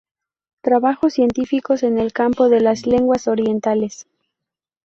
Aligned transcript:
Trabajos 0.61 1.13
científicos 1.13 1.83
en 1.83 1.99
el 1.99 2.11
campo 2.11 2.49
de 2.49 2.59
las 2.59 2.87
lenguas 2.87 3.27
orientales. 3.27 4.07